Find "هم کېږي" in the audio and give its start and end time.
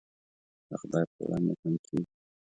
1.61-2.11